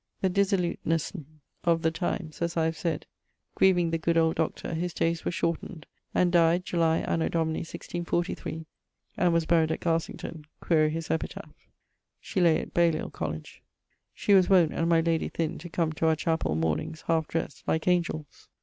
[0.21, 1.23] The dissolutenesse
[1.63, 3.05] of the times, as I have sayd,
[3.53, 5.85] grieving the good old Doctor, his dayes were shortned,
[6.15, 8.65] and dyed anno Domini 1643,
[9.15, 11.53] and was buried at Garsington: quaere his epitaph.
[12.23, 13.57] [VIII.] lay at Balliol College.
[13.57, 13.61] [IX.]
[14.15, 17.61] She was wont, and my lady Thynne, to come to our Chapell, mornings, halfe dressd,
[17.67, 18.47] like angells.